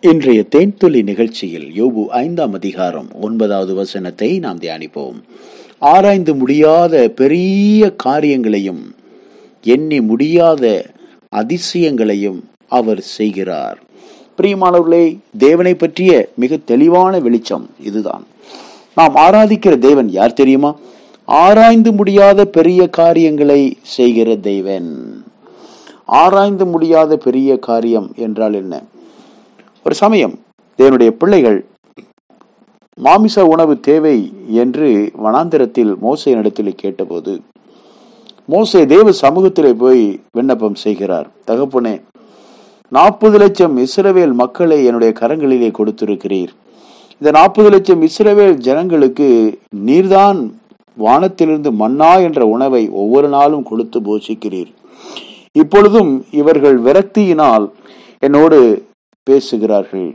[0.00, 5.16] இன்றைய தேன்துளி நிகழ்ச்சியில் யோபு ஐந்தாம் அதிகாரம் ஒன்பதாவது வசனத்தை நாம் தியானிப்போம்.
[5.78, 8.94] ஆராய்ந்து முடியாத பெரிய காரியங்களையும்
[9.62, 10.86] எண்ணி முடியாத
[11.36, 13.82] அதிசயங்களையும் அவர் செய்கிறார்.
[14.36, 18.26] பிரியமானவர்களே தேவனை பற்றிய மிக தெளிவான வெளிச்சம் இதுதான்.
[18.94, 20.76] நாம் ஆராதிக்கிற தேவன் யார் தெரியுமா?
[21.24, 25.24] ஆராய்ந்து முடியாத பெரிய காரியங்களை செய்கிற தேவன்.
[26.04, 28.82] ஆராய்ந்து முடியாத பெரிய காரியம் என்றால் என்ன?
[29.88, 30.32] ஒரு சமயம்
[30.78, 31.58] தேவனுடைய பிள்ளைகள்
[32.98, 37.40] மாமிச உணவு தேவை என்று வனாந்திரத்தில் மோசை இடத்தில் கேட்டபோது
[38.48, 41.28] மோசை தேவ சமூகத்திலே போய் விண்ணப்பம் செய்கிறார்.
[41.46, 42.00] தகப்பனே
[42.88, 46.52] நாற்பது லட்சம் இஸ்ரவேல் மக்களை என்னுடைய கரங்களிலே கொடுத்திருக்கிறீர்.
[47.18, 49.28] இந்த நாற்பது லட்சம் இஸ்ரவேல் ஜனங்களுக்கு
[49.86, 50.50] நீர்தான்
[50.96, 54.70] வானத்திலிருந்து மன்னா என்ற உணவை ஒவ்வொரு நாளும் கொடுத்து போஷிக்கிறீர்.
[55.52, 57.66] இப்பொழுதும் இவர்கள் விரக்தியினால்
[58.18, 58.86] என்னோடு
[59.28, 60.10] பேசுகிறார்கள்.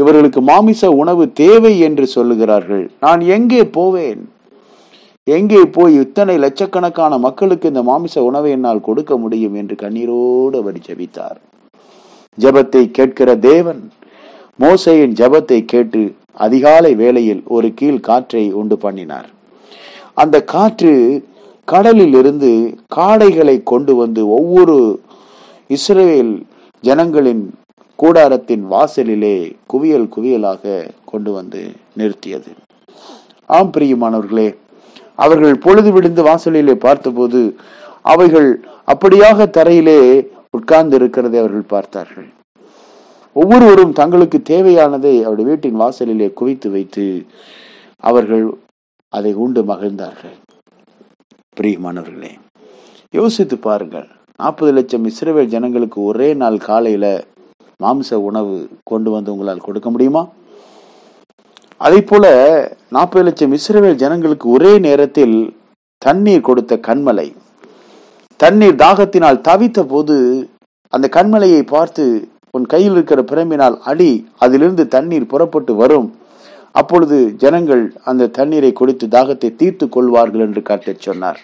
[0.00, 2.84] இவர்களுக்கு மாமிச உணவு தேவை என்று சொல்லுகிறார்கள்.
[3.04, 4.22] நான் எங்கே போவேன்?
[5.36, 11.38] எங்கே போய் இத்தனை லட்சக்கணக்கான மக்களுக்கு இந்த மாமிச உணவை என்னால் கொடுக்க முடியும் என்று கண்ணீரோடு அவர் ஜபித்தார்.
[12.38, 13.82] ஜெபத்தை கேட்கிற தேவன்
[14.58, 16.02] மோசையின் ஜெபத்தை கேட்டு
[16.44, 19.28] அதிகாலை வேளையில் ஒரு கீழ் காற்றை உண்டு பண்ணினார்.
[20.22, 20.92] அந்த காற்று
[21.68, 22.50] கடலில் இருந்து
[22.96, 24.76] காடைகளை கொண்டு வந்து ஒவ்வொரு
[25.76, 26.32] இஸ்ரேல்
[26.84, 27.44] ஜனங்களின்
[28.02, 29.36] கூடாரத்தின் வாசலிலே
[29.66, 31.60] குவியல் குவியலாக கொண்டு வந்து
[31.98, 32.50] நிறுத்தியது.
[33.46, 34.48] ஆம் பிரியுமானவர்களே
[35.14, 37.40] அவர்கள் பொழுது விடுந்து வாசலிலே பார்த்தபோது
[38.12, 38.48] அவைகள்
[38.92, 39.98] அப்படியாக தரையிலே
[40.50, 42.28] உட்கார்ந்து இருக்கிறதை அவர்கள் பார்த்தார்கள்.
[43.32, 47.06] ஒவ்வொருவரும் தங்களுக்கு தேவையானதை அவருடைய வீட்டின் வாசலிலே குவித்து வைத்து
[47.98, 48.44] அவர்கள்
[49.08, 50.36] அதை உண்டு மகிழ்ந்தார்கள்.
[51.56, 52.32] பிரியமானவர்களே
[53.10, 54.08] யோசித்து பாருங்கள்.
[54.40, 57.06] நாற்பது லட்சம் இஸ்ரேவேல் ஜனங்களுக்கு ஒரே நாள் காலையில
[57.82, 58.56] மாம்ச உணவு
[58.90, 60.22] கொண்டு வந்து உங்களால் கொடுக்க முடியுமா?
[61.86, 62.24] அதே போல
[62.96, 65.36] நாற்பது லட்சம் இஸ்ரேல் ஜனங்களுக்கு ஒரே நேரத்தில்
[66.02, 67.28] தண்ணீர் கொடுத்த கண்மலை
[68.40, 70.16] தண்ணீர் தாகத்தினால் தவித்த போது
[70.92, 72.04] அந்த கண்மலையை பார்த்து
[72.56, 74.10] உன் கையில் இருக்கிற பிரம்பினால் அடி
[74.44, 76.08] அதிலிருந்து தண்ணீர் புறப்பட்டு வரும்.
[76.80, 81.40] அப்பொழுது ஜனங்கள் அந்த தண்ணீரை குடித்து தாகத்தை தீர்த்து கொள்வார்கள் என்று காட்டச் சொன்னார்.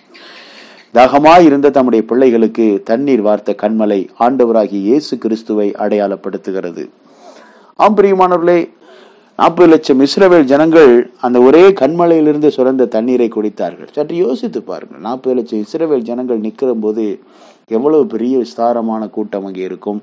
[0.97, 6.85] தாகமாய் இருந்த தம்முடைய பிள்ளைகளுக்கு தண்ணீர் வார்த்த கண்மலை ஆண்டவராகி இயேசு கிறிஸ்துவை அடையாளப்படுத்துகிறது.
[7.85, 8.61] ஆம் பிரியமானவர்களே
[9.39, 10.93] நாற்பது லட்சம் இஸ்ரவேல் ஜனங்கள்
[11.27, 13.91] அந்த ஒரே கண்மலையிலிருந்து சுரந்த தண்ணீரை குடித்தார்கள்.
[13.97, 15.05] சற்று யோசித்து பாருங்கள்.
[15.09, 17.05] நாற்பது லட்சம் இஸ்ரவேல் ஜனங்கள் நிற்கிற போது
[17.77, 20.01] எவ்வளவு பெரிய விஸ்தாரமான கூட்டம் அங்கே இருக்கும்?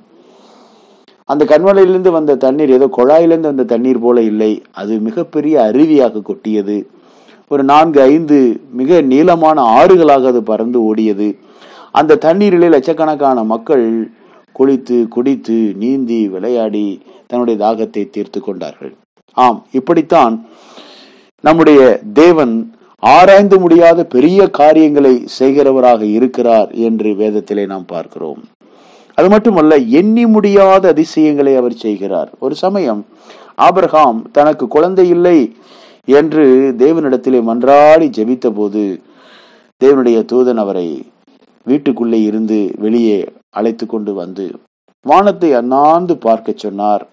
[1.30, 4.52] அந்த கண்மலையிலிருந்து வந்த தண்ணீர் ஏதோ குழாயிலிருந்து வந்த தண்ணீர் போல இல்லை.
[4.82, 6.78] அது மிகப்பெரிய அருவியாக கொட்டியது.
[7.52, 8.38] ஒரு நான்கு ஐந்து
[8.72, 11.28] மிக நீளமான ஆறுகளாக அது பறந்து ஓடியது.
[11.92, 13.86] அந்த தண்ணீரிலே லட்சக்கணக்கான மக்கள்
[14.60, 16.88] குளித்து குடித்து நீந்தி விளையாடி
[17.28, 18.94] தன்னுடைய தாகத்தை தீர்த்து கொண்டார்கள்.
[19.34, 20.36] ஆம் இப்படித்தான்
[21.44, 21.80] நம்முடைய
[22.14, 22.54] தேவன்
[23.00, 28.42] ஆராய்ந்து முடியாத பெரிய காரியங்களை செய்கிறவராக இருக்கிறார் என்று வேதத்திலே நாம் பார்க்கிறோம்.
[29.18, 32.30] அது மட்டுமல்ல எண்ணி முடியாத அதிசயங்களை அவர் செய்கிறார்.
[32.40, 33.06] ஒரு சமயம்
[33.56, 35.38] ஆபிரகாம் தனக்கு குழந்தை இல்லை
[36.08, 36.46] என்று
[36.84, 38.84] தேவனிடத்திலே மன்றாடி ஜெபித்த போது
[39.82, 40.88] தேவனுடைய தூதன் அவரை
[41.68, 43.18] வீட்டுக்குள்ளே இருந்து வெளியே
[43.50, 44.46] அழைத்து கொண்டு வந்து
[45.06, 47.04] வானத்தை அண்ணாந்து பார்க்க சொன்னார்.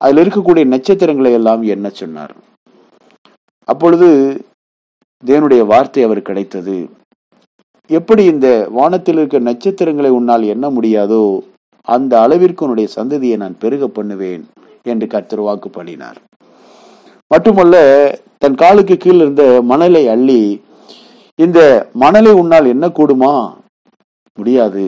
[0.00, 2.34] அதில் இருக்கக்கூடிய நட்சத்திரங்களை எல்லாம் என்ன சொன்னார்.
[3.68, 4.08] அப்பொழுது
[5.22, 6.76] தேவனுடைய வார்த்தை அவர் கிடைத்தது.
[7.90, 8.48] எப்படி இந்த
[8.78, 11.24] வானத்தில் இருக்க நட்சத்திரங்களை உன்னால் எண்ண முடியாதோ
[11.88, 14.44] அந்த அளவிற்கு உன்னுடைய சந்ததியை நான் பெருக பண்ணுவேன்
[14.92, 16.18] என்று கர்த்தர் வாக்கு பண்ணினார்
[17.34, 17.76] மட்டுமல்ல
[18.42, 20.40] தன் காலுக்கு கீழ் இருந்த மணலை அள்ளி
[21.38, 21.60] இந்த
[22.02, 23.32] மணலை உன்னால் என்ன கூடுமா?
[24.38, 24.84] முடியாது.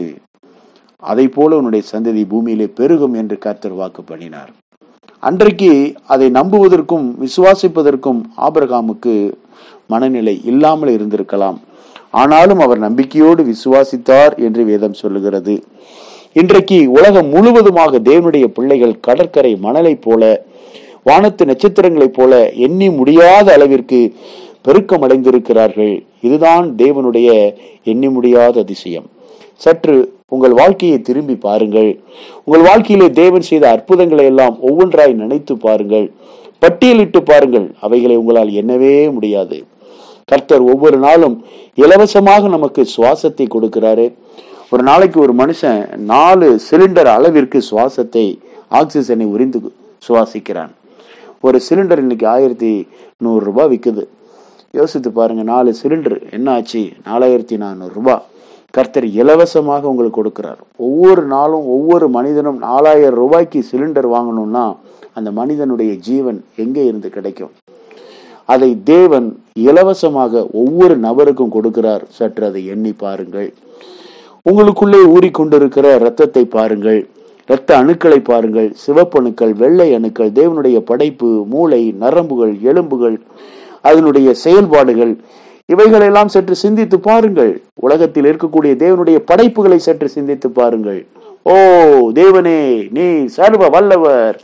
[1.03, 4.51] அதை போல உன்னுடைய சந்ததி பூமியிலே பெருகும் என்று கர்த்தர் வாக்கு பண்ணினார்.
[5.23, 5.71] அன்றைக்கு
[6.07, 9.15] அதை நம்புவதற்கும் விசுவாசிப்பதற்கும் ஆபரகாமுக்கு
[9.91, 11.57] மனநிலை இல்லாமல் இருந்திருக்கலாம்.
[12.21, 15.55] ஆனாலும் அவர் நம்பிக்கையோடு விசுவாசித்தார் என்று வேதம் சொல்லுகிறது.
[16.33, 20.23] இன்றைக்கு உலகம் முழுவதுமாக தேவனுடைய பிள்ளைகள் கடற்கரை மணலை போல
[21.07, 22.33] வானத்து நட்சத்திரங்களைப் போல
[22.65, 23.99] எண்ணி முடியாத அளவிற்கு
[24.65, 25.93] பெருக்கம் அடைந்திருக்கிறார்கள்
[26.27, 27.29] இதுதான் தேவனுடைய
[27.91, 29.07] எண்ணி முடியாத அதிசயம்.
[29.65, 29.95] சற்று
[30.35, 31.91] உங்கள் வாழ்க்கையை திரும்பி பாருங்கள்.
[32.45, 36.07] உங்கள் வாழ்க்கையிலே தேவன் செய்த அற்புதங்களை எல்லாம் ஒவ்வொன்றாய் நினைத்து பாருங்கள்.
[36.61, 37.67] பட்டியலிட்டு பாருங்கள்.
[37.85, 39.57] அவைகளை உங்களால் எண்ணவே முடியாது.
[40.31, 41.35] கர்த்தர் ஒவ்வொரு நாளும்
[41.83, 44.05] இலவசமாக நமக்கு சுவாசத்தை கொடுக்கிறாரு.
[44.73, 45.81] ஒரு நாளைக்கு ஒரு மனுஷன்
[46.13, 48.25] நாலு சிலிண்டர் அளவிற்கு சுவாசத்தை
[48.79, 49.59] ஆக்சிஜனை உறிந்து
[50.07, 50.73] சுவாசிக்கிறான்.
[51.45, 52.71] ஒரு சிலிண்டர் இன்னைக்கு ஆயிரத்தி
[53.17, 54.03] நூறு ரூபாய் விற்குது
[54.71, 58.23] யோசித்து பாருங்க நாலு சிலிண்டர் என்ன ஆச்சு நாலாயிரத்தி நானூறு ரூபாய்
[58.71, 60.59] கர்த்தர் இலவசமாக உங்களுக்கு கொடுக்கிறார்.
[60.87, 64.65] ஒவ்வொரு நாளும் ஒவ்வொரு மனிதனும் நாலாயிரம் ரூபாய்க்கு சிலிண்டர் வாங்கணும்னா
[65.13, 67.53] அந்த மனிதனுடைய ஜீவன் எங்கே இருந்து கிடைக்கும்?
[68.45, 72.03] அதை தேவன் இலவசமாக ஒவ்வொரு நபருக்கும் கொடுக்கிறார்.
[72.17, 73.53] சற்று அதை எண்ணி பாருங்கள்.
[74.49, 76.99] உங்களுக்குள்ளே ஊறிக்கொண்டிருக்கிற இரத்தத்தை பாருங்கள்.
[77.47, 78.75] இரத்த அணுக்களை பாருங்கள்.
[78.85, 83.21] சிவப்பணுக்கள் வெள்ளை அணுக்கள் தேவனுடைய படைப்பு மூளை நரம்புகள் எலும்புகள்
[83.81, 85.17] அதனுடைய செயல்பாடுகள்.
[85.65, 87.61] இவைகளெல்லாம் சற்று சிந்தித்து பாருங்கள்.
[87.75, 91.05] உலகத்தில் இருக்கக்கூடிய தேவனுடைய படைப்புகளை சற்று சிந்தித்து பாருங்கள்.
[91.43, 91.55] ஓ
[92.09, 92.59] தேவனே
[92.91, 94.41] நீ சர்வ வல்லவர்.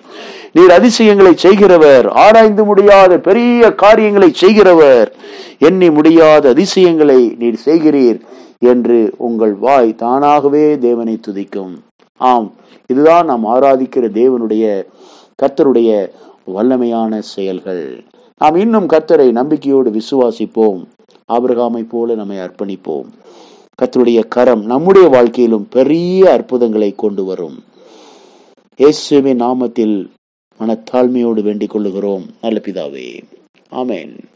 [0.54, 2.10] நீர் அதிசயங்களை செய்கிறவர்.
[2.10, 5.14] ஆராய்ந்து முடியாத பெரிய காரியங்களை செய்கிறவர்.
[5.60, 8.20] எண்ணி முடியாத அதிசயங்களை நீர் செய்கிறீர்
[8.60, 11.74] என்று உங்கள் வாய் தானாகவே தேவனை துதிக்கும்.
[12.18, 12.54] ஆம்
[12.88, 14.86] இதுதான் நாம் ஆராதிக்கிற தேவனுடைய
[15.42, 16.10] கர்த்தருடைய
[16.48, 18.04] வல்லமையான செயல்கள்.
[18.38, 20.86] நாம் இன்னும் கர்த்தரை நம்பிக்கையோடு விசுவாசிப்போம்.
[21.34, 23.06] ஆபிரகாமை போல நம்மை அர்ப்பணிப்போம்.
[23.82, 27.64] கர்த்தருடைய கரம் நம்முடைய வாழ்க்கையிலும் பெரிய அற்புதங்களை கொண்டு வரும்.
[28.78, 30.10] இயேசுவின் நாமத்தில்
[30.60, 32.26] மனத்தாழ்மையோடு வேண்டிக் கொள்ளுகிறோம்.
[32.42, 33.22] நல்ல பிதாவே.
[33.72, 34.24] ஆமேன்.